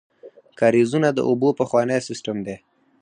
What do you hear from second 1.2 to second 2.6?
اوبو پخوانی سیسټم دی.